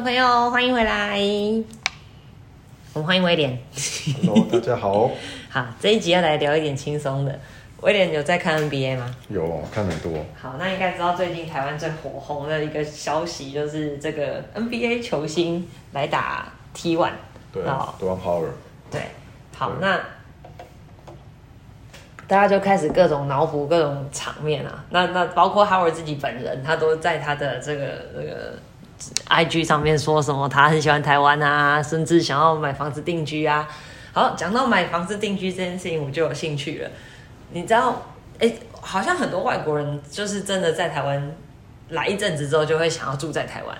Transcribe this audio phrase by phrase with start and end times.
[0.00, 1.20] 众朋友，欢迎回来。
[2.94, 3.58] 我们欢迎威廉。
[4.22, 5.10] Hello，大家好。
[5.50, 7.38] 好，这一集要来聊一点轻松的。
[7.82, 9.14] 威廉有在看 NBA 吗？
[9.28, 17.12] 有看很多，好，那应该知道最近台湾最火红的一个消息，就是这个 NBA 球星来打 T One。
[17.52, 18.46] 对哦，Dwan Power，
[18.90, 19.02] 对，
[19.54, 20.00] 好，那
[22.26, 24.82] 大家就开始各种脑补各种场面啊。
[24.88, 28.54] 那那包括 Howard 自己本人，他都在他的这个这个
[29.28, 33.68] IG 上面说什么他很喜欢台湾啊，甚至想要买房子定居啊。
[34.12, 36.90] 好，讲到买房子定居这件事情，我就有兴趣了。
[37.52, 38.02] 你知道，
[38.38, 41.36] 哎、好像很多外国人就是真的在台湾
[41.90, 43.78] 来一阵子之后，就会想要住在台湾，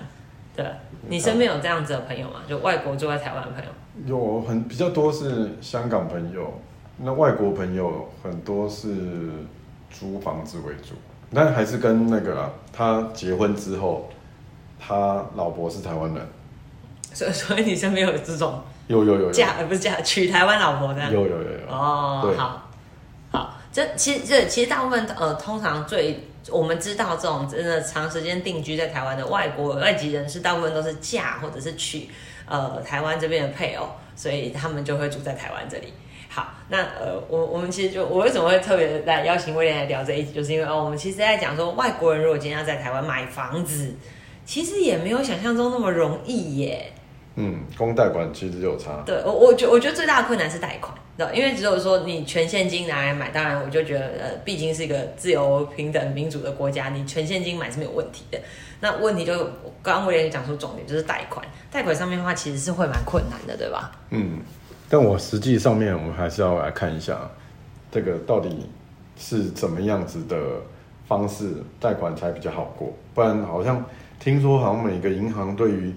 [0.55, 0.65] 对？
[1.07, 2.41] 你身边有这样子的朋友吗？
[2.47, 3.71] 就外国住在台湾的朋友？
[4.05, 6.53] 有很比较多是香港朋友，
[6.97, 8.87] 那外国朋友很多是
[9.89, 10.93] 租房子为主，
[11.33, 14.09] 但还是跟那个啦，他结婚之后，
[14.85, 16.27] 他老婆是台湾人，
[17.13, 19.31] 所以 所以你身边有这种有有有有。
[19.31, 22.35] 嫁呃不是嫁娶台湾老婆的有有有有，哦，对。
[22.35, 22.67] 好，
[23.31, 32.09] 好，这其实这其实大部分呃通常最我们知道这种真的长时间定居在台湾的外国外籍人士，大部分都是嫁或者是娶
[32.47, 35.93] 呃台湾这边的配偶，所以他们就会住在台湾这里。
[36.27, 43.93] 好，那呃，我我们其实就我为什么会特别来邀请威廉来聊这一集，就是因为哦，我们其实在讲说外国人如果今天要在台湾买房子，
[44.51, 46.91] 其实也没有想象中那么容易耶。
[47.35, 58.37] 嗯，公贷款其实有差，对我，我觉我觉得最大的困难是贷款，对，因为只有说你全现金拿来买，当然我就觉得呃，毕竟是一个自由、平等、民主的国家，你全现金买是没有问题的。
[58.81, 59.33] 那问题就
[59.81, 63.89] 刚刚我也讲出重点，就是贷款，贷款上面的话其实是会蛮困难的，对吧？
[64.09, 64.41] 嗯，
[64.89, 67.17] 但我实际上面我们还是要来看一下，
[67.89, 68.69] 这个到底
[69.17, 70.37] 是怎么样子的
[71.07, 73.81] 方式贷款才比较好过，不然好像
[74.23, 75.91] 听说好像每个银行对于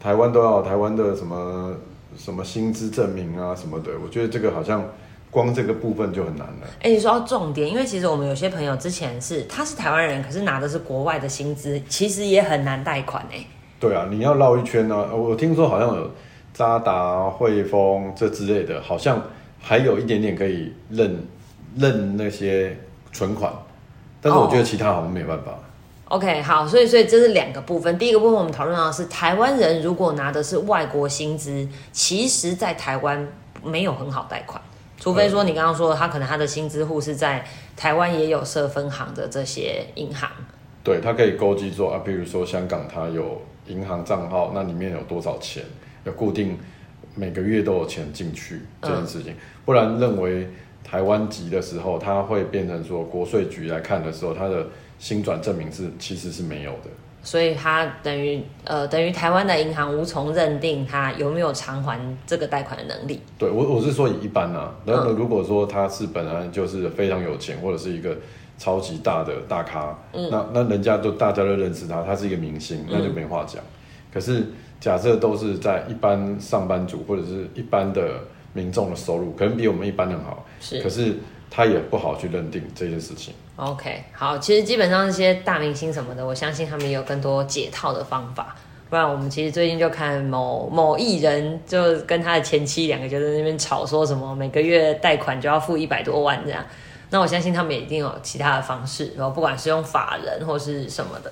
[0.00, 1.72] 台湾都要台湾的什么
[2.16, 4.84] 什么薪资证明啊什么的，我觉得这个好像
[5.30, 6.66] 光这个部分就很难了。
[6.82, 13.46] 哎、你说到重点，因为其实我们有些朋友之前是他是台湾人，可是拿的是国外的薪资，其实也很难贷款哎、
[13.78, 16.10] 对啊，你要绕一圈呢、我听说好像有
[16.52, 19.22] 渣打、汇丰这之类的，好像
[19.60, 21.24] 还有一点点可以认
[21.76, 22.76] 认那些
[23.12, 23.52] 存款，
[24.20, 25.52] 但是我觉得其他好像没有办法。
[26.10, 27.96] OK，好，所以所以这是两个部分。
[27.96, 33.24] 第一个部分我们讨论到的是台湾人如果拿的是外国薪资，其实在台湾
[33.62, 34.60] 没有很好贷款，
[34.98, 40.28] 除非说你刚刚说他可能他的薪资户是在台湾也有设分行的这些银行。
[40.82, 45.62] 对，他可以勾稽做啊，比如说香港它有银行账号，那里面有多少钱，
[46.02, 46.58] 有固定
[47.14, 49.32] 每个月都有钱进去这件事情，
[49.64, 50.48] 不然认为
[50.82, 54.66] 台湾籍的时候，他会变成说国税局来看的时候，他的
[55.00, 56.90] 薪转证明是其实是没有的。
[57.22, 63.20] 所以他等于呃等于台湾的银行无从认定他有没有偿还这个贷款的能力。
[63.36, 68.16] 对我我是说以一般啊，然后嗯如果说他是本来就是非常有钱，或者是一个
[68.56, 73.62] 超级大的大咖，嗯那那人家都大家都认识他，他是一个明星，那就没话讲。
[74.10, 74.46] 可是
[74.80, 78.18] 假设都是在一般上班族或者是一般的
[78.54, 81.16] 民众的收入，可能比我们一般人好，是可是
[81.50, 83.34] 他也不好去认定这件事情。
[83.60, 88.56] OK，好，其实基本上这些大明星什么的，我相信他们也有更多解套的方法。
[88.88, 96.64] 不然我们其实最近就看某某艺人，就跟他的前妻两个就在那边吵，说什么每个月贷款就要付一百多万这样。
[97.10, 101.30] 那我相信他们也一定有其他的方式，然后不管是用法人或是什么的。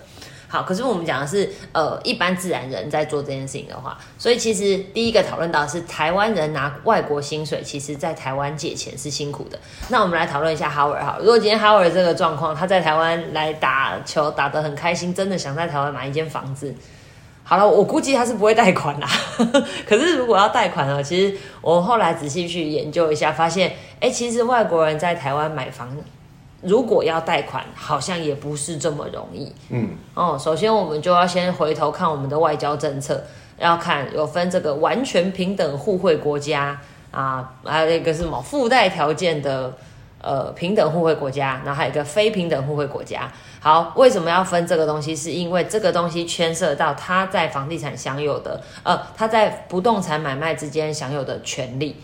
[0.50, 9.58] 好，可是我们讲的是呃一般自然人在做这件事情的话，所以其实第一个讨论到是台湾人拿外国薪水，其实在台湾借钱是辛苦的。
[9.90, 16.74] 那我们来讨论一下 Howard 好了，如果今天 Howard 这个状况，他在台湾来打球打得很开心，真的想在台湾买一间房子。
[17.44, 19.08] 好了，我估计他是不会贷款啦。
[19.86, 25.96] 可是如果要贷款呢，其实我后来仔细去研究一下，发现，哎、其实外国人在台湾买房，
[26.60, 29.52] 如果要贷款，好像也不是这么容易。
[29.70, 33.22] 嗯，哦，首先我们就要先回头看我们的外交政策，
[33.58, 36.80] 要看有分这个完全平等互惠国家
[37.12, 39.72] 啊，还有一个是什么附带条件的
[40.20, 43.30] 呃平等互惠国家，然后还有一个非平等互惠国家。
[43.60, 45.14] 好，为什么要分这个东西？
[45.14, 51.96] 是因为这个东西牵涉到他在房地产享有的，呃，他在不动产买卖之间享有的权利。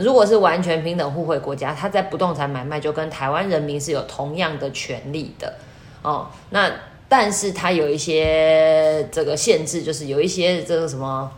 [0.00, 5.54] 如果是完全平等互惠国家，他在不动产买卖就跟台湾人民是有同样的权利的
[6.02, 6.28] 哦。
[6.50, 6.70] 那
[7.08, 11.30] 但是它有一些这个限制，就是有一些这个什么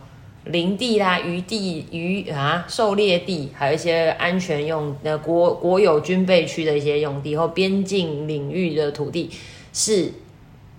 [0.45, 9.31] 林地啦、渔地、渔啊、狩猎地，还有一些安全用呃国国有军备区的一些用地或边境领域的土地
[9.71, 10.11] 是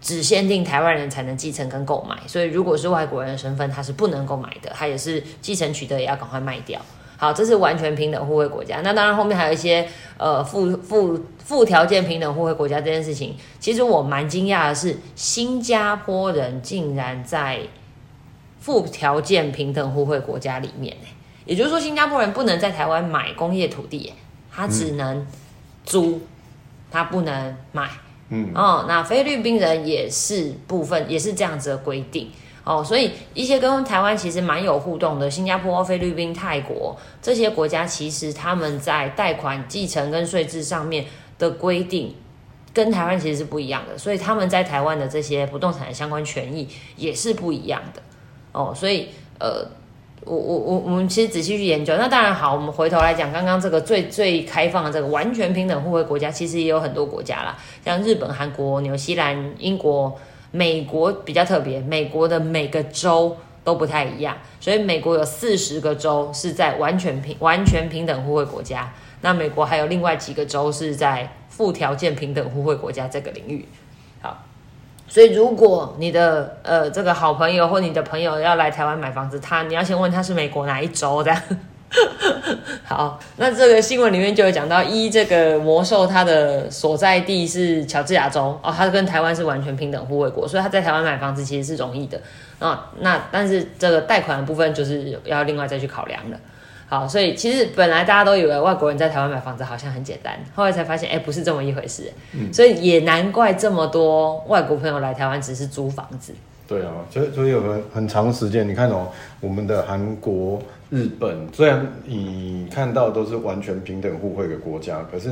[0.00, 6.80] 只限定台湾人才能继承跟购买，所以如果是外国人的身份，他是不能购买的，他也是继承取得也要赶快卖掉。
[7.24, 8.80] 好，这是完全平等互惠国家。
[8.82, 9.88] 那当然后面还有一些
[10.18, 17.60] 呃附附附条件平等互惠国家这件事情，其实我蛮惊讶的是，新加坡人竟然在
[18.60, 20.94] 附条件平等互惠国家里面
[21.46, 24.12] 也就是说，新加坡人不能在台湾买工业土地，
[24.50, 25.26] 他只能
[25.84, 26.20] 租，
[26.90, 27.88] 他不能买。
[28.30, 32.30] 嗯哦，那菲律宾人也是部分，也是这样子的规定
[32.64, 41.04] 哦，所以一些跟台湾其实蛮有互动的，新加坡、菲律宾、泰国这些国家，其实他们在贷款、继承跟税制上面
[41.38, 42.14] 的规定，
[42.72, 48.02] 跟台湾其实是不一样的，所以他们在台湾的这些不动产的相关权益也是不一样的
[48.52, 49.08] 哦，所以
[49.38, 49.66] 呃。
[50.26, 52.54] 我我我我们其实仔细去研究，那当然好。
[52.54, 60.18] 我们回头来讲，刚刚这个最最开放的这个完全平等互惠国家，其实也有很多国家啦，像日本、韩国、纽西兰、英国、
[60.56, 68.92] 美国比较特别，美国的每个州都不太一样，所以美国有四十个州是在完全平完全平等互惠国家，
[69.22, 73.66] 那美国还有另外几个州是在附条件平等互惠国家这个领域。
[74.22, 74.44] 好
[75.08, 81.34] 所以，如果你的呃这个好朋友或你的朋友要来台湾买房子，他你要先问他是美国哪一州的。
[82.84, 92.20] 好，那这个新闻里面就有讲到，一这个魔兽它的所在地是乔治亚州哦，它跟台湾是完全平等互惠国，所以他在台湾买房子其实是容易的
[92.58, 92.90] 啊。
[93.00, 96.36] 那但是这个贷款的部分就是要另外再去考量的。
[96.86, 102.12] 好，所以其实本来大家都以为外国人在台湾买房子好像很简单，后来才发现，哎，不是这么一回事。
[102.32, 106.34] 嗯，所以也难怪这么多外国朋友来台湾只是租房子。
[106.66, 109.08] 对啊，所以所以有很很长时间，你看哦，
[109.40, 115.30] 我们的韩国、日本，虽然你看到都是完全平等互惠的国家，可是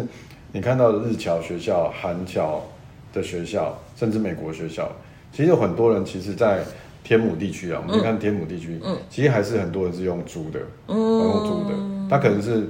[0.52, 2.62] 你看到的日侨学校、韩侨
[3.12, 4.90] 的学校，甚至美国学校，
[5.32, 6.62] 其实有很多人其实，在。
[7.04, 8.80] 天母地区啊，我们看天母地区，
[9.10, 11.74] 其实还是很多人是用租的，嗯用租的。
[12.08, 12.64] 他可能是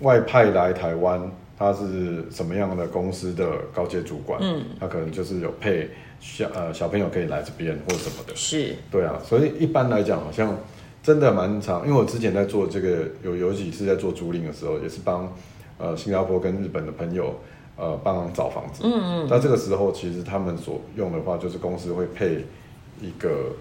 [0.00, 1.22] 外派来台湾，
[1.58, 4.40] 他是什么样的公司的高阶主管，
[4.78, 5.90] 他可能就是有配
[6.20, 8.36] 小呃小朋友可以来这边或者什么的。
[8.36, 9.20] 是，对啊。
[9.24, 10.56] 所以一般来讲，好像
[11.02, 11.86] 真的蛮长。
[11.86, 15.32] 因为我之前在做这个有有几次在做租赁的时候，也是帮
[15.78, 17.34] 呃新加坡跟日本的朋友
[17.76, 18.82] 呃帮忙找房子。
[18.84, 19.26] 嗯嗯。
[19.28, 22.44] 那这个时候其实他们所用的话，就是公司会配
[23.00, 23.52] 一个。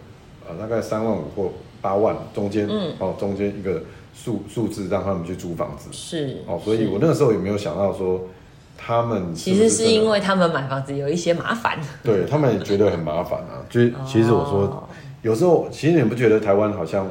[0.49, 1.51] 呃，大概三万五或
[1.81, 2.65] 八万中间，
[2.99, 3.83] 哦，中间一个
[4.23, 8.27] 数数字让他们去租房子，是哦，所以我那个时候也没有想到说
[8.75, 13.63] 他们其实是因为他们买房子有一些麻烦， 对他们也觉得很麻烦啊。
[13.69, 14.89] 就其实我说，
[15.21, 17.09] 有时候其实你不觉得台湾好像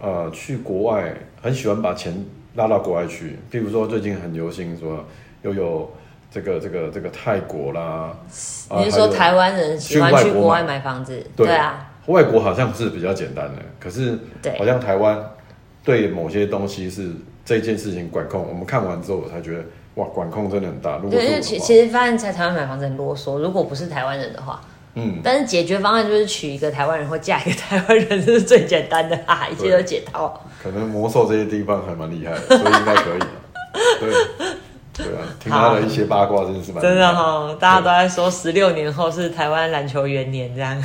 [0.00, 2.12] 呃去国外很喜欢把钱
[2.56, 5.04] 拉到国外去，譬如说最近很流行说
[5.42, 5.90] 又有
[6.30, 8.12] 这个这个这个泰国啦，
[8.76, 11.24] 你是说台湾人喜欢去国外买房子？
[11.36, 11.92] 对啊。
[12.06, 14.18] 外国好像是比较简单的，可是
[14.58, 15.18] 好像台湾
[15.84, 17.12] 对某些东西是
[17.44, 18.44] 这件事情管控。
[18.48, 19.64] 我们看完之后，我才觉得
[19.96, 20.98] 哇，管控真的很大。
[20.98, 23.38] 对，因为其其实发现在台湾买房子很啰嗦。
[23.38, 24.60] 如果不是台湾人的话，
[24.94, 30.42] 嗯，但是解决方案就是娶一个台湾人或嫁一个台湾人，这是最简单的啊，一切都解套。
[30.62, 33.18] 可能魔兽这些地方还蛮厉害的，所以应该可以。
[34.00, 34.12] 对。
[34.96, 40.80] 对啊，听他的一些八卦真的是蛮真的哈，大家都在说十六年后是台湾篮球元年这样。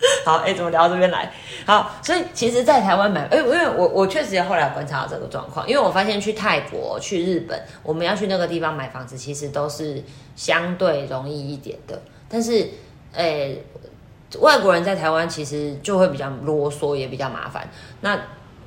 [0.24, 1.32] 好，哎，怎么聊到这边来？
[1.66, 10.02] 好，所以其实，在台湾买，哎，因为我我确实也后来观察到这个状况，因为我发现去泰国、去日本，我们要去那个地方买房子，其实都是
[10.36, 12.00] 相对容易一点的。
[12.28, 12.68] 但是，
[13.14, 13.54] 哎，
[14.40, 17.68] 外国人在台湾其实就会比较啰嗦，也比较麻烦。
[18.00, 18.18] 那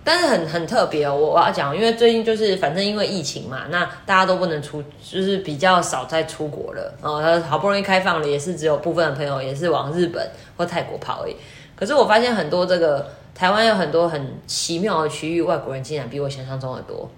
[0.07, 7.41] 但是很很特别哦，我我要讲，因为最近就是反正因为疫情嘛，那大家都不能出，就是比较少再出国了哦。
[7.41, 11.35] 好不容易开放了，也是只有部分的朋友也是往日本或泰国跑而已。
[11.75, 17.11] 可是我发现很多这个台湾有很多很奇妙的区域，外国人竟然比我想象中的多。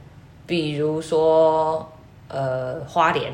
[0.48, 1.88] 比如说
[2.27, 3.31] 呃花莲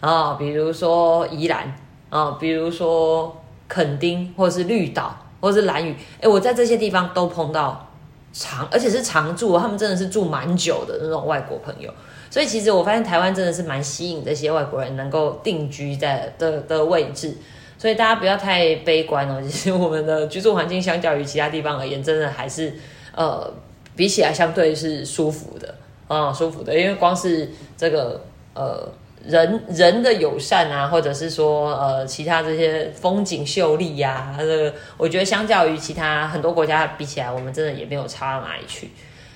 [0.00, 1.74] 啊，比如说宜兰
[2.10, 3.34] 啊，比如说
[3.68, 7.86] 垦丁或者是绿岛或者是蓝屿，哎，我在这些地方都碰到。
[8.32, 11.92] 长，而且是常住，他们真的是住蛮久的那种外国朋友，
[12.30, 17.36] 所以其实我发现台湾真的是蛮吸引这些外国人能够定居在的的位置，
[17.76, 19.40] 所以大家不要太悲观哦。
[19.46, 22.72] 其实我们的居住环境相较于其他地方而言，真的还是
[23.14, 23.52] 呃
[23.96, 25.74] 比起来相对是舒服的
[26.08, 28.20] 啊，舒服的，因为光是这个
[28.54, 28.88] 呃。
[29.24, 38.90] 人人的友善啊，或者是说呃其他这些风景秀丽呀，这个我觉得相较于其他很多国家比起来，我们真的也没有差到哪里去。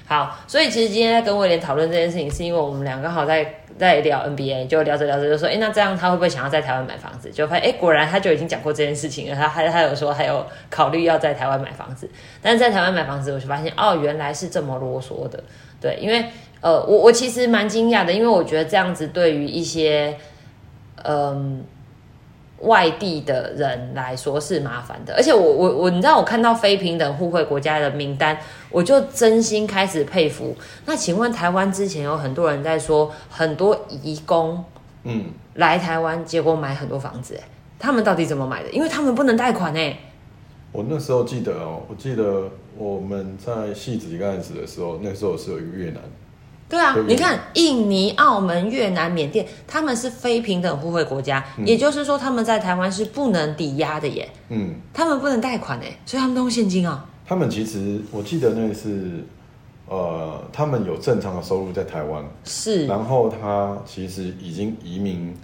[0.06, 7.30] 好，所以其实今天在跟威廉讨论这件事情，是因为我们两个好在在聊 NBA，就聊着聊着就说，哎，那这样他会不会想要在台湾买房子？
[7.30, 9.34] 就发现，哎，果然他就已经讲过这件事情了。
[9.34, 12.06] 他还他有说还有考虑要在台湾买房子，
[12.42, 15.42] 但是在台湾买房子，我就发现哦，原来是这么啰嗦的。
[15.80, 16.26] 对，因为
[16.64, 20.16] 呃，我我其实蛮惊讶的，因为我觉得这样子对于一些
[21.02, 21.64] 嗯。
[22.60, 28.38] 外地的人来说是麻烦的，而且我我我，你知道我看到非平等互惠国家的名单，
[28.70, 30.56] 我就真心开始佩服。
[30.86, 34.64] 那请问台湾之前有很多人在说，很多移工，
[35.02, 37.46] 嗯，来台湾结果买很多房子，哎，
[37.78, 38.70] 他们到底怎么买的？
[38.70, 39.98] 因为他们不能贷款哎。
[40.72, 46.00] 我那时候记得哦，我记得我们在戏子刚开始的时候，那时候是有一个越南。
[46.68, 54.28] 对啊，你看印尼、澳门、越南、缅甸，他们是非平等互惠国家，也就是说他们在台湾是不能抵押的耶。
[54.48, 57.04] 嗯，他们不能贷款哎，所以他们都用现金啊。
[57.26, 59.24] 他们其实我记得那个是，
[59.86, 65.34] 呃，他们有正常的收入在台湾，是，然后他其实已经移民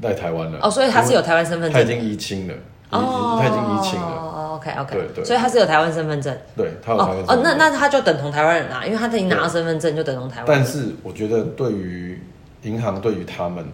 [0.00, 0.58] 在台湾了。
[0.62, 2.54] 哦，所以他是有台湾身份证，他已经移亲了。
[2.92, 4.06] 哦，他已经移情了。
[4.06, 6.36] 哦，OK OK，对对，所以他是有台湾身份证。
[6.56, 7.38] 对，他有台湾身份证。
[7.38, 10.44] 哦，那那他就等同台湾人啊，因为他已经拿到身份证，就等同台湾。
[10.46, 12.22] 但是我觉得，对于
[12.62, 13.64] 银行，对于他们，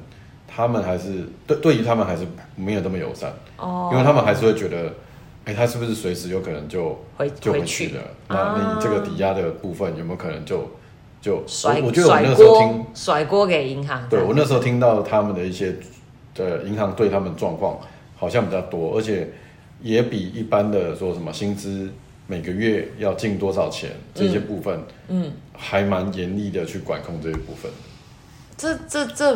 [0.47, 3.33] 他们还是对对于他们还是没有这么友善。
[3.57, 3.91] 哦。
[3.93, 4.93] 因为他们还是会觉得，
[5.45, 8.03] 哎，他是不是随时有可能就回就回去了？
[8.29, 10.71] 那你这个抵押的部分有没有可能就
[11.21, 11.81] 就甩？
[11.83, 14.09] 我觉得我那时候听甩锅给银行。
[14.09, 15.75] 对我那时候听到他们的一些
[16.35, 17.79] 的银行对他们状况
[18.19, 19.29] 好像比较多，而且。
[19.81, 21.89] 也比一般的说什么薪资
[22.27, 27.71] 每个月要进多少钱这些部分，嗯，还蛮严厉的去管控这一部分。
[28.57, 29.33] 这这这，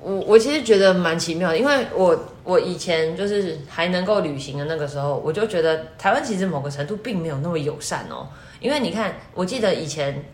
[0.00, 8.26] 我我其实觉得蛮奇妙的，因为我我以前就是还能够旅行的那个时候，我就觉得台湾其实某个程度并没有那么友善哦。
[8.60, 10.24] 因为你看，我记得以前。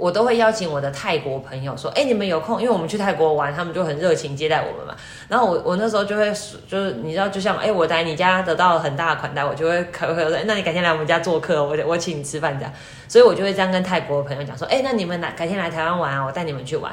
[0.00, 2.58] 我都会邀请我的泰国朋友说：“哎，你们有空？
[2.58, 4.94] 因为我们去泰国玩，他们就很热情接待我们嘛。
[5.28, 6.32] 然后我我那时候就会
[6.66, 12.72] 就是你知道，就像哎，我在你家得到很大的款待，我就会可可说，那你改天来我们家做客，我我请你吃饭这样。
[13.06, 16.90] 所以我就会这样跟泰国朋友讲说：哎，那你们来改天来台湾玩啊，我带你们去玩。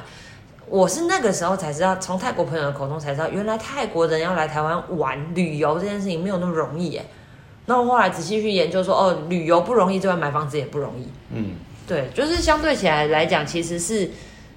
[0.67, 7.05] 我是那个时候才知道，从泰国朋友的口中才知道，原来泰国人要来台湾玩旅游这件事情没有那么容易耶。
[7.67, 11.07] 那我后来仔细去研究说，哦，旅游不容易，之外买房子也不容易。
[11.31, 11.55] 嗯。
[11.87, 14.11] 对，就是相对起来来讲，其实是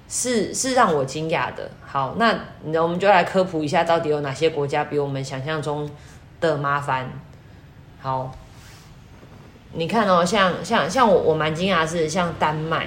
[0.09, 1.71] 是是让我惊讶的。
[1.85, 5.89] 好，那那我们就来科普一下，到底有哪些国家比我们想象中
[6.41, 7.09] 的麻烦。
[8.01, 8.35] 好，
[9.71, 12.85] 你看哦，像像像我我蛮惊讶是像丹麦，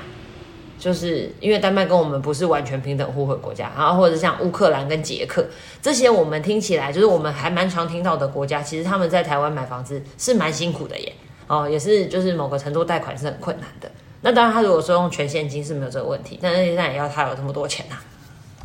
[0.79, 5.47] 就是因为丹麦跟我们不是完全平等互惠国家，然后或者像乌克兰跟捷克
[5.81, 11.11] 这些，我们听起来就是我们还蛮常听到的国家，其实他们在台湾买房子是蛮辛苦的耶。
[11.47, 13.91] 哦，也是就是某个程度贷款是很困难的。
[14.26, 17.97] 那当然，他如果说用全现金是没有这个问题，但是那也要他有这么多钱呐。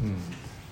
[0.01, 0.15] 嗯，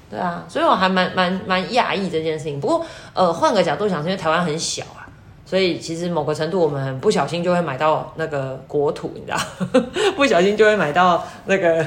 [0.09, 2.57] 对啊，所以我还蛮蛮蛮讶异这件事情。
[2.57, 5.03] 不过，呃，换个角度想，是因为台湾很小啊，
[5.45, 9.37] 所以其实某个程度我们不小心就会买到那个国土，你知道，
[10.15, 11.85] 不小心就会买到那个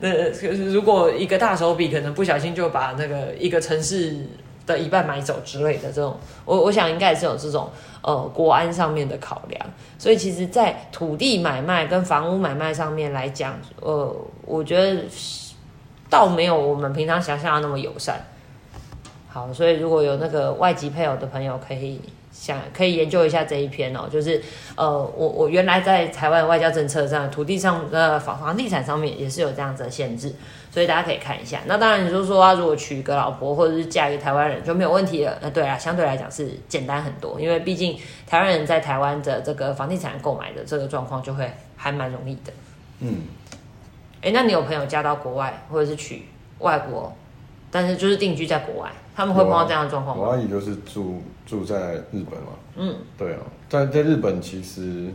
[0.00, 0.10] 那
[0.72, 4.16] 如果一个大手笔，可能不小心就把那个一个城市。
[4.70, 7.68] 的一半买走之类的这种，我我想应该也是有这种
[8.02, 9.60] 呃国安上面的考量，
[9.98, 15.02] 所以其实，在土地买卖跟房屋买卖上面来讲，呃，我觉得
[16.08, 18.20] 倒没有我们平常想象的那么友善。
[19.28, 22.00] 好，所以如果有那个外籍配偶的朋友，可以
[22.32, 24.42] 想可以研究一下这一篇哦，就是
[24.74, 24.86] 呃，
[25.16, 30.34] 我我原来在台湾外交政策上，土地上呃房房地产上面也是有这样子的限制。
[30.70, 31.58] 所以大家可以看一下。
[31.66, 35.36] 那当然，你就说啊，如果娶一个老婆或者是嫁一个台湾人就没有问题了。
[35.42, 42.52] 那对啊，相对来讲是简单很多，因为毕竟台湾人在台湾的这个房地产购买的这个状况就会还蛮容易的。
[43.00, 43.22] 嗯。
[44.22, 46.22] 哎，那你有朋友嫁到国外或者是娶
[46.60, 47.12] 外国，
[47.70, 50.22] 但是就是定居在国外，他们会碰到这样的状况吗？
[50.24, 52.52] 我阿姨就是住住在日本嘛。
[52.76, 52.94] 嗯。
[53.18, 55.12] 对啊，在在日本其实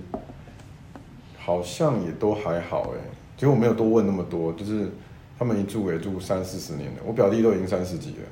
[1.38, 3.00] 好像也都还好哎，
[3.38, 4.92] 其实我没有多问那么多，就是。
[5.38, 8.24] 他们一住也住三四十年了，我表弟都已经三十几了，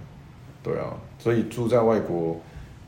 [0.63, 2.39] 对啊，所以住在外国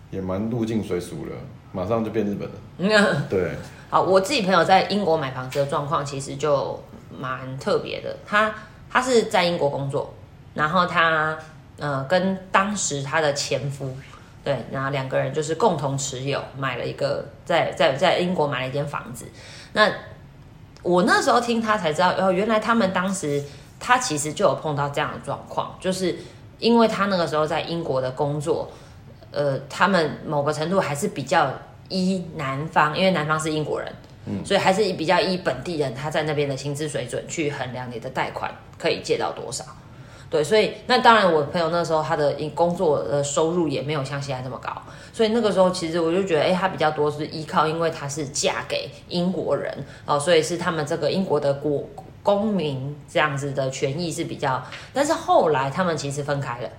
[0.09, 1.31] 也蛮入境随俗了，
[1.73, 3.21] 马上就变日本了。
[3.29, 3.51] 对，
[3.89, 6.81] 好，我自己朋友在英国买房子的状况其实就
[7.19, 8.55] 蛮特别的，他
[8.89, 10.13] 他是在英国工作，
[10.53, 11.37] 然后他
[11.77, 13.93] 呃跟当时他的前夫，
[14.45, 19.25] 对，然后两个人就是共同持有买了一个在在在英国买了一间房子，
[19.73, 19.91] 那
[20.83, 23.43] 我那时候听他才知道，哦，原来他们当时。
[23.87, 26.17] 他其实就有碰到这样的状况，就是
[26.57, 28.71] 因为他那个时候在英国的工作，
[29.29, 31.53] 呃，他们某个程度还是比较
[31.89, 33.93] 依男方，因为男方是英国人，
[34.25, 39.63] 嗯所以还是以比较依本地人他在那边的薪资水准去衡量你的贷款可以借到多少。
[40.27, 44.71] 对，所以那当然，我朋友那时候他的工作的收入也没有像现在这么高，
[45.13, 49.71] 所以那个时候其实我就觉得，哎，他比较多是依靠，因为他是嫁给英国人
[50.07, 51.87] 哦，所以是他们这个英国的国
[52.25, 56.69] 公民这样子的权益是比较，但是后来他们其实分开了，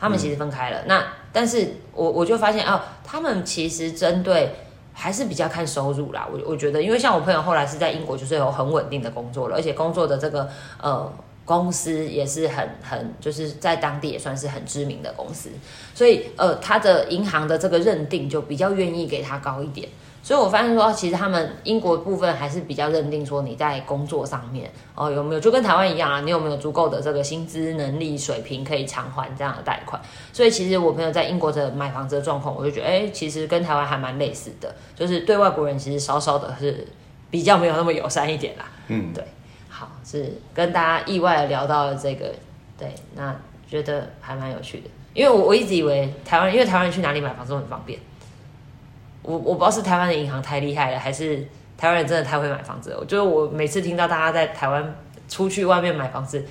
[0.00, 0.82] 他们其实分开了。
[0.86, 4.54] 那但是我我就发现哦，他们其实针对
[4.94, 6.26] 还是比较看收入啦。
[6.32, 10.48] 我我觉得，因为像我朋友后来是在英国，就是有很稳定的工作了，而且工作的这个
[10.80, 11.12] 呃。
[11.46, 15.50] 公司也是很很就是在当地也算是很知名的公司，
[15.94, 19.86] 所以呃，他的银行的这个认定就比较愿意给他高一点。
[20.24, 30.00] 所以我发现说，其实他们英国部分还是比较认定说你在工作上面哦有没有就跟台湾一样啊，你有没有足够的这个薪资能力水平可以偿还这样的贷款。
[30.32, 36.88] 所以其实我朋友在英国的买房子的状况，我就觉得哎，其实跟台湾还蛮类似的，就是对外国人其实稍稍的是
[37.30, 38.64] 比较没有那么友善一点啦。
[38.88, 39.22] 嗯，对。
[39.68, 42.32] 好，是跟大家意外的聊到了这个，
[42.78, 43.34] 对，那
[43.68, 47.98] 觉得还蛮有趣的，因为我我一直以为台湾，因为台湾人去哪里买房子都很方便，
[49.24, 51.44] 我我不知道是台湾的银行太厉害了，还是
[51.76, 52.96] 台湾人真的太会买房子。
[53.00, 54.94] 我觉得我每次听到大家在台湾
[55.28, 56.44] 出去外面买房子，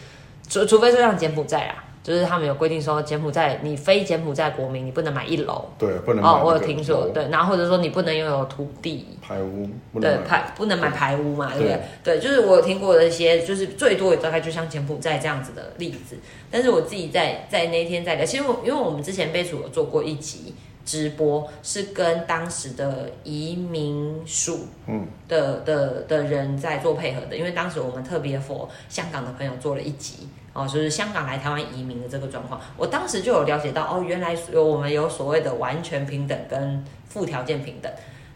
[0.49, 1.85] 除除非是像柬埔寨啊。
[2.03, 5.63] 就是他们有规定说，柬埔寨你非柬埔寨国民，你不能买一楼。
[5.79, 6.21] 对，不能。
[6.21, 9.07] 哦，我有听说，对，然后或者说你不能拥有土地。
[9.21, 9.69] 排屋。
[10.01, 11.79] 对，排不能买排屋嘛，对不对？
[12.03, 16.17] 对，就是我有听过的一些，就是最多也大概就像柬埔寨这样子的例子。
[16.51, 20.53] 但是我自己在在那天在聊，其实我因为我们之前被主有做过一集
[20.85, 30.27] 直播，是跟当时的移民署嗯的的的人在做配合的，因为当时我们特别 for 香港的朋友做了一集。
[30.55, 37.91] 哦，就是香港来台湾移民的这个状况，我当时就有了解到，哦，原来有我们有所谓的完全平等跟附条件平等，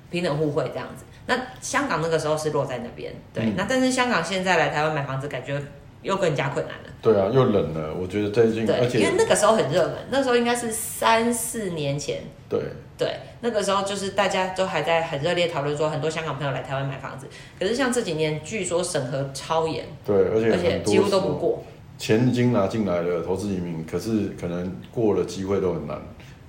[0.10, 1.06] 平等互惠这样子。
[1.28, 3.54] 那香港那个时候是落在那边，对。
[3.56, 5.62] 那但是香港现在来台湾买房子，感觉
[6.02, 6.90] 又更加困难了。
[7.02, 7.94] 对啊，又冷了。
[7.94, 12.22] 我觉得最近，而且因为那个时候很热门，那时候应该是三四年前。
[12.50, 12.60] 对
[12.98, 17.28] 对，那个时候就是大家都还在很热烈讨论说，很多香港朋友来台湾买房子。
[17.60, 21.64] 可是像这几年，据说审核超严，对，而且而且几乎都不过。
[21.98, 26.00] 钱已经拿进来了，投资移民，可是可能过了机会都很难，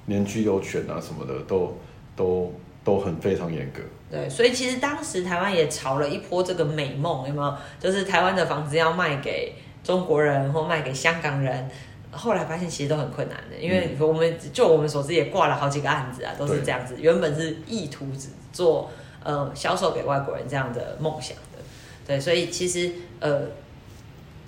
[0.07, 1.77] 连居留权啊什么的都
[2.15, 2.53] 都
[2.85, 3.81] 都很非常严格。
[4.11, 7.55] 对，所以其实当时台湾也炒了一波这个美梦，有没有？
[7.79, 11.71] 就是台湾的房子要卖给中国人或卖给香港人，
[12.11, 16.97] 后来发现其实都很困难的，因为我们就我们所知也挂了好几个案子啊，都是这样子。
[16.99, 18.91] 原本是意图只做
[19.23, 21.63] 呃销售给外国人这样的梦想的，
[22.07, 22.91] 对，所以其实
[23.21, 23.43] 呃。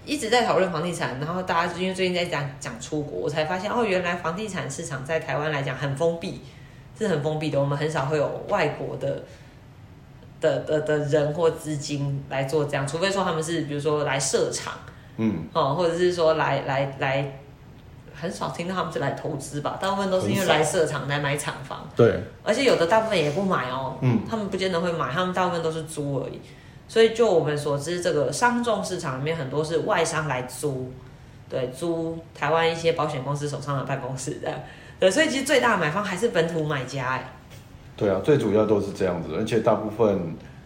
[0.06, 6.40] 一直在讨论房地产，然后大家因为最近在讲讲出国，我才发现哦，原来房地产市场在台湾来讲很封闭，
[6.98, 7.60] 是很封闭的。
[7.60, 9.22] 我们很少会有外国的
[10.40, 14.72] 的的的人或资金来做这样，除非说他们是比如说来设厂，
[15.16, 17.40] 嗯，哦，或者是说来来来，
[18.14, 21.88] 很少听到他们是来投资吧，大部分都是因为来设厂来买厂房。
[21.94, 26.40] 对，而且有的大部分也不买哦，嗯，他们不见得会买，他们大部分都是租而已。
[26.88, 30.92] 所以，就我们所知，这个商众市场里面很多是外商来租，
[31.48, 34.52] 对，租台湾一些保险公司手上的办公室的，
[34.98, 37.32] 对，所以其实最大的买方还是本土买家，哎，
[38.00, 40.18] 对啊，最主要都是这样子，而且大部分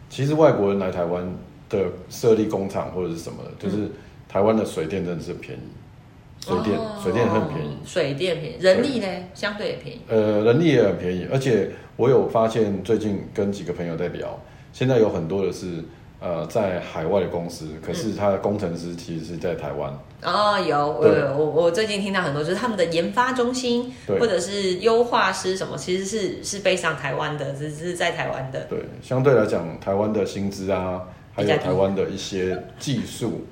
[0.09, 1.29] 其实外国人来台湾
[1.69, 3.89] 的设立工厂或者是什么的，就是
[4.29, 9.07] 台湾的水电真的是便宜，水电水电很便宜，水电便宜，人力呢？
[9.35, 14.41] 相对也便宜，呃，人力也很便宜，而且我有发现最近跟几个朋友在聊，
[14.73, 15.83] 现在有很多的是。
[16.25, 19.93] 呃，在海外的公司，可是他的工程师其实是在台湾。
[20.23, 28.61] 哦，有，我我我最近听到很多，就是他们的研发中心或者是优化师什么，其实是是背上台湾的，只是在台湾的。
[28.71, 31.03] 对，相对来讲，台湾的薪资啊，
[31.35, 33.45] 还有台湾的一些技术，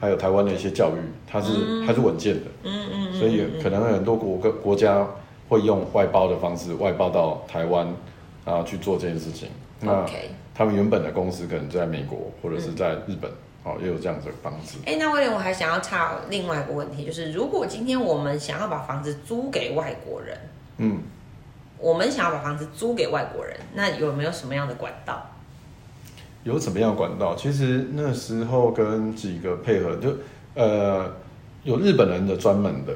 [0.00, 1.52] 还有台湾的一些教育，它是
[1.86, 2.50] 它是稳健的。
[2.64, 3.14] 嗯嗯。
[3.14, 5.06] 所以可能很多国个国家
[5.48, 7.86] 会用外包的方式外包到台湾
[8.44, 9.48] 啊去做这件事情。
[9.86, 10.30] OK。
[10.56, 13.30] 他们原本的公司可能在美国或者是在日本，
[13.62, 14.78] 哦，也有这样子的房子。
[14.86, 20.38] 哎，那威廉，我还想要插另外一个问题，就是如果今天我们想要把房子租给外国人，
[20.78, 21.00] 嗯，
[21.78, 25.30] 我们想要把房子租给外国人，那有没有什么样的管道？
[26.42, 27.36] 有什么样的管道？
[27.36, 30.16] 其实那时候跟几个配合，就
[30.54, 31.12] 呃，
[31.64, 32.94] 有日本人的专门的，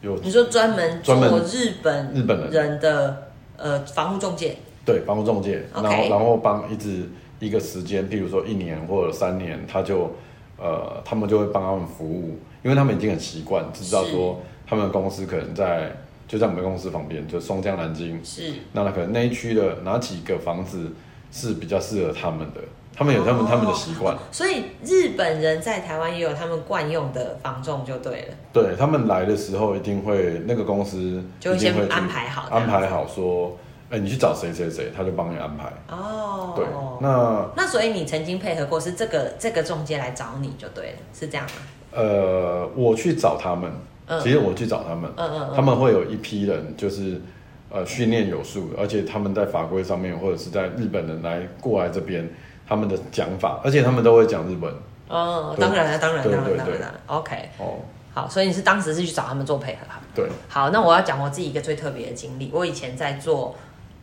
[0.00, 4.56] 有你说专门做日本日本人的呃房屋中介。
[4.90, 10.10] 对，房屋中介，然后然后帮一直一个时间，譬如说一年或者三年，他就
[10.58, 15.92] 呃，他们就会帮他们服务，因为他们已经很习惯，知道说他们的公司可能在
[16.26, 20.90] 就在我们公司旁边，就松江南京，是，那他可能那一区的哪几个房子
[21.30, 22.60] 是比较适合他们的，
[22.92, 24.16] 他们有他们、哦他们的习惯。
[24.32, 33.56] 所以日本人在台湾也有他们惯用的房仲就对了，对他们来的时候，一定会那个公司就先安排好安排好说，
[33.90, 35.72] 哎、你去找谁谁谁，他就帮你安排。
[35.88, 36.64] 哦，对，
[37.00, 41.52] 那那所以你曾经配合过是这个这个中介来找你就对了，是这样吗？
[41.92, 43.68] 呃，我去找他们，
[44.06, 47.20] 嗯其实我去找他们，嗯嗯他们会有一批人，就是
[47.68, 52.30] 呃训练有素，而且他们在法规上面或者是在日本人来过来这边，
[52.68, 54.72] 他们的讲法，而且他们都会讲日本。
[55.08, 57.80] 哦，对当然了，当然，当然，对对对当然了，OK，哦，
[58.14, 60.00] 好，所以你是当时是去找他们做配合哈。
[60.14, 62.48] 对，好，那我要讲我自己一个最特别的经历。
[62.54, 63.56] 我以前在做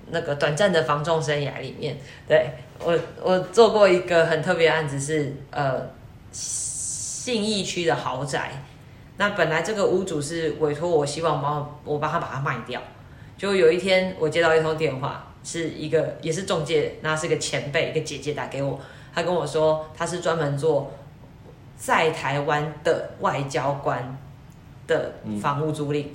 [0.10, 5.82] 那个短暂的房仲生涯里面，对我我做过一个很特别的案子是，呃
[6.32, 8.64] 信义区的豪宅。
[9.18, 12.82] 那本来这个屋主是委托我，希望帮我我帮他把它卖掉。
[13.38, 18.80] 就有一天我接到一通电话，是一个也是中介，那是个前辈，一个姐姐打给我，
[19.14, 20.92] 她跟我说她是专门做
[21.76, 24.18] 在台湾的外交官
[24.88, 26.06] 的房屋租赁。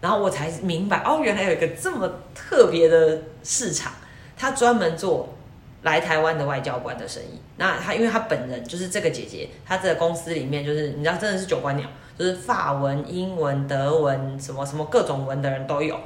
[0.00, 3.92] 然后我才明白，哦，原来有一个这么特别的市场，
[4.36, 5.34] 他专门做
[5.82, 7.40] 来台湾的外交官的生意。
[7.56, 15.98] 那他因为他本人就是这个姐姐，她的公司里面就是你知道真的是九官鸟，就是法文、英文、德文什么什么各种文的人都有。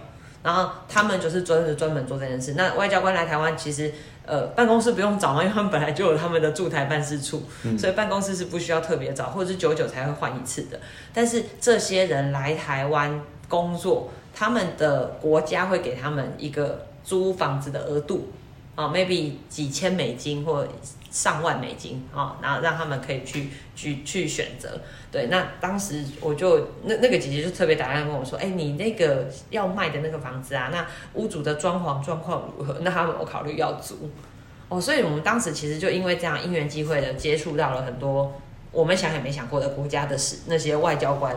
[0.43, 2.55] 然后他们就是专门专门做这件事。
[2.57, 3.93] 那外交官来台湾，其实
[4.25, 7.43] 呃办公室不用找嘛，因为他们本来就有他们的驻台办事处，
[7.79, 10.81] 所以办公室是不需要特别找，或者是久久才会换一次的。
[11.13, 13.21] 但是这些人来台湾
[13.51, 18.31] 工作，他们的国家会给他们一个租房子的额度
[18.77, 20.67] 啊，maybe 几千美金或
[21.11, 24.81] 上万美金啊，然后让他们可以去去去选择。
[25.11, 32.79] 对，那当时我就那那个姐姐就特别打电话跟我说，哎、你那个要卖的那个房子啊，那屋主的装潢状况如何？
[32.83, 34.09] 那他们有考虑要租
[34.69, 38.33] 哦，所以我们当时其实就因为这样因缘机会的接触到了很多
[38.71, 41.37] 我们想也没想过的国家的事，那些外交官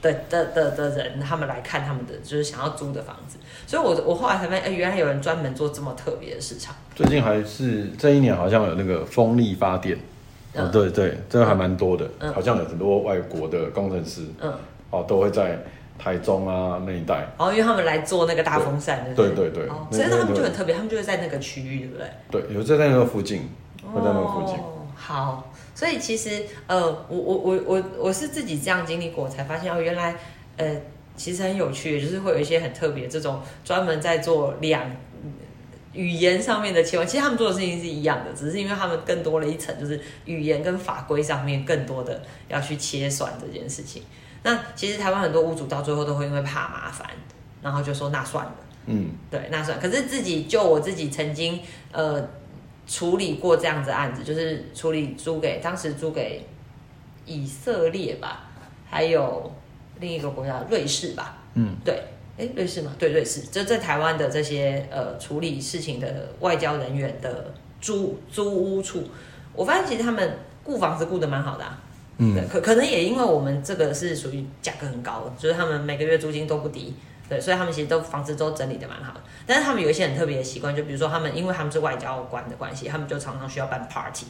[0.00, 6.74] 的的的的人，他们来看他们的就是想要租的房子，所以我我后来才发现，哎、原来有人专门做这么特别的市场。
[6.94, 9.96] 最近还是这一年好像有那个风力发电，
[10.54, 14.52] 哦嗯，对对，这个还蛮多的，嗯好像有很多外国的工程师嗯，
[14.90, 15.58] 哦都会在
[15.98, 17.16] 台中啊那一带。
[17.36, 22.42] 然后因为他们来做那个大风扇，对不对对所以他们就很特别，他们就是在那个区域，对不对？
[22.48, 23.48] 对，有在那个附近，
[23.82, 24.56] 会在那个附近。
[24.56, 30.12] 哦，好，所以其实呃，我我我我我是自己这样经历过，才发现哦，原来
[30.56, 30.74] 呃，
[31.16, 34.90] 其实很有趣，就是会有一些很特别这种专门在做两。
[35.92, 44.02] 语言上面的切换，其实他们做的事情是一样的，只是因为他们更多了一层，就是语言跟法规上面更多的要去切算这件事情。
[44.42, 47.08] 那其实台湾很多屋主到最后都会因为怕麻烦，
[47.62, 48.54] 然后就说那算了。
[48.86, 49.78] 嗯，对，那算。
[49.78, 51.60] 可是自己就我自己曾经
[51.92, 52.28] 呃
[52.88, 56.44] 处理过这样子案子，就是处理租给当时租给
[57.26, 58.48] 以色列吧，
[58.88, 59.52] 还有
[60.00, 61.36] 另一个国家瑞士吧。
[61.54, 62.02] 嗯，对，
[62.38, 69.02] 哎，瑞士嘛，对，瑞士，就在台湾的这些呃处理事情的外交人员的租租屋处，
[69.54, 71.78] 我发现其实他们顾房子顾得蛮好的啊。
[72.18, 76.94] 嗯，可可能也因为我们这个是属于价格很高的，就是他们每个月租金都不低，
[77.28, 79.12] 对，所以他们其实都房子都整理的蛮好。
[79.46, 84.26] 但是他们有一些很特别的习惯，就比如说他们因为他们是外交官的关系，他们就常常需要办 party，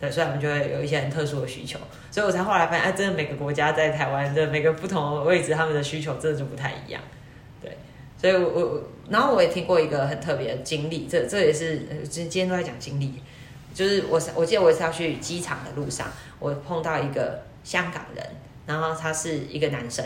[0.00, 1.78] 对，所以他们就会有一些很特殊的需求。
[2.10, 7.02] 所以我才后来发现，哎，真的每个国家在台湾的每个不同的位置，他们的需求真的就不太一样。
[7.60, 7.76] 对，
[8.16, 13.14] 所以我我，然后我也听过一个很特别的经历，这这也是今今天都在讲经历，
[13.74, 16.06] 就是我是我记得我是要去机场的路上，
[16.38, 18.24] 我碰到一个香港人，
[18.66, 20.04] 然后他是一个男生，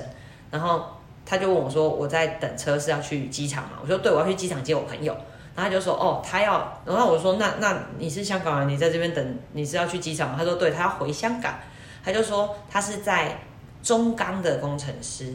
[0.51, 3.79] 然后他就问我说我在等车是要去机场吗？
[3.83, 5.17] 我说对，我要去机场接我朋友。
[5.55, 10.37] 然后他就说哦，他要，然后我说那那你是香港人，你在这边等，你是要去机场吗？
[10.39, 11.55] 他说对，他要回香港。
[12.03, 13.39] 他就说他是在
[13.83, 15.35] 中钢的工程师，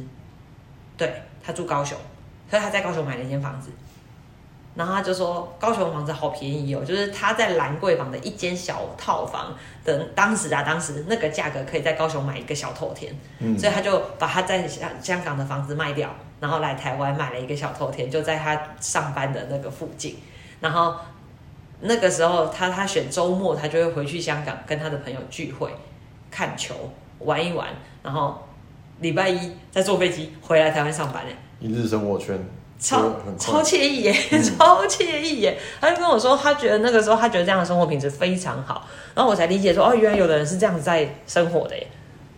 [0.97, 1.97] 对他住高雄，
[2.49, 3.69] 所以他在高雄买了一间房子。
[4.77, 16.09] 然后他就说高雄房子好便宜哦，就是他在兰桂坊的一间小套房的当时啊，当时那个价格可以在高雄买一个小透天，嗯所以他就把他在香香港的房子卖掉，
[16.39, 20.15] 然后来台湾买了一个小透天，就在他上班的那个附近。
[20.59, 20.95] 然后
[21.81, 25.69] 那个时候他他选周末，他就会回去香港跟他的朋友聚会、
[26.29, 26.75] 看球、
[27.19, 27.67] 玩一玩，
[28.03, 28.47] 然后
[28.99, 31.35] 礼拜一再坐飞机回来台湾上班嘞。
[31.59, 32.39] 一日生活圈，
[32.79, 33.61] 超超。
[33.61, 35.57] 惬意耶， 超惬意耶！
[35.81, 41.87] 他就跟我说，他觉得那个时候他觉得这样的生活品质非常好，然后我才理解说，哦，原来有的人是这样子在生活的耶。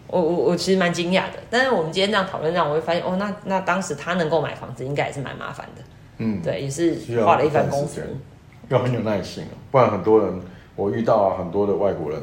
[0.08, 5.84] 我我我其实蛮惊讶的，但是我们今天这样讨论，让我会发现，哦，那那当时他能够买房子，应该也是蛮麻烦的，
[6.17, 8.08] 嗯，对，也是花了一番功夫间。
[8.69, 10.41] 要很有耐心哦，不然很多人，
[10.75, 12.21] 我遇到啊很多的外国人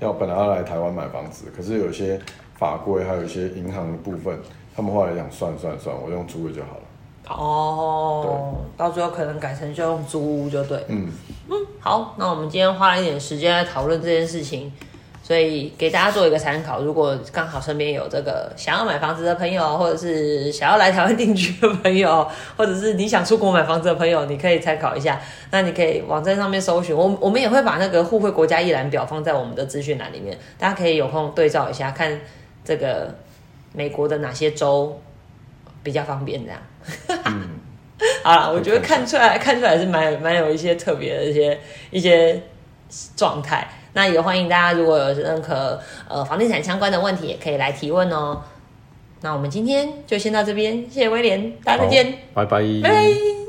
[0.00, 2.20] 要本来要来台湾买房子，可是有些
[2.56, 4.36] 法规还有一些银行的部分，
[4.74, 6.82] 他们后来讲算算算，我用租的就好了。
[7.36, 10.84] 哦，到最后可能改成就用租屋就对。
[10.88, 11.08] 嗯
[11.50, 14.70] 嗯，好，那我们今天花了一点时间来讨论这件事情，
[15.22, 16.82] 所以给大家做一个参考。
[16.82, 25.20] 如果刚好身边有这个想要买房子的朋友，或者是想要来台湾定居的朋友， 或者是你想出国买房子的朋友，你可以参考一下。
[25.50, 32.20] 那你可以网站上面搜寻，我我们也会把那个互惠国家一览表放在我们的资讯栏里面，大家可以有空对照一下，看
[32.64, 33.14] 这个
[33.72, 35.00] 美国的哪些州
[35.82, 36.60] 比较方便这样。
[38.22, 41.58] 好了，我觉得看出来看出来是蛮蛮有一些特别的一些
[41.90, 42.42] 一些
[43.16, 43.68] 状态。
[43.94, 48.42] 那也欢迎大家，如果有任何呃房地产相关的问题，也可以来提问哦。
[49.22, 52.60] 那我们今天就先到这边，谢谢威廉，大家再见，拜拜。
[52.82, 53.47] 拜拜。